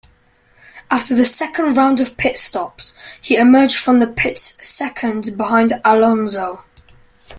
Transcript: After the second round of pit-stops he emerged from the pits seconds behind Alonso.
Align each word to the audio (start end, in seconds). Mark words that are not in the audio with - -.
After 0.89 1.13
the 1.15 1.25
second 1.27 1.77
round 1.77 1.99
of 2.01 2.17
pit-stops 2.17 2.95
he 3.21 3.35
emerged 3.35 3.77
from 3.77 3.99
the 3.99 4.07
pits 4.07 4.57
seconds 4.67 5.29
behind 5.29 5.73
Alonso. 5.85 6.63